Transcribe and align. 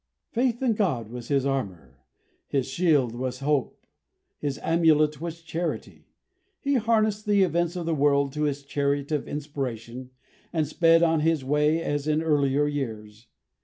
Faith 0.31 0.63
in 0.63 0.73
God 0.73 1.09
was 1.11 1.27
his 1.27 1.45
armour; 1.45 1.99
his 2.47 2.65
shield 2.67 3.13
was 3.13 3.37
hope; 3.37 3.85
his 4.39 4.57
amulet 4.63 5.21
was 5.21 5.43
charity. 5.43 6.07
He 6.59 6.73
harnessed 6.73 7.27
the 7.27 7.43
events 7.43 7.75
of 7.75 7.85
the 7.85 7.93
world 7.93 8.33
to 8.33 8.45
his 8.45 8.63
chariot 8.63 9.11
of 9.11 9.27
inspiration, 9.27 10.09
and 10.51 10.67
sped 10.67 11.03
on 11.03 11.19
his 11.19 11.45
way 11.45 11.83
as 11.83 12.07
in 12.07 12.23
earlier 12.23 12.65
years. 12.65 13.27